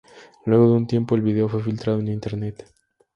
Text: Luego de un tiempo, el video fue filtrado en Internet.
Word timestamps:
Luego 0.45 0.65
de 0.65 0.73
un 0.77 0.87
tiempo, 0.87 1.13
el 1.13 1.21
video 1.21 1.47
fue 1.47 1.61
filtrado 1.61 1.99
en 1.99 2.07
Internet. 2.07 2.65